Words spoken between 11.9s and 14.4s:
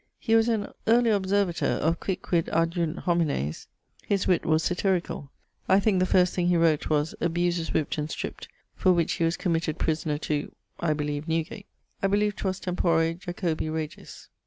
I believe 'twas tempore Jacobi regis.